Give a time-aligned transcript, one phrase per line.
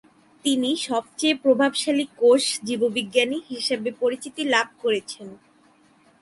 [0.45, 5.27] তিনি সবচেয়ে প্রভাবশালী কোষ জীববিজ্ঞানী হিসেবে পরিচিতি লাভ করেছেন।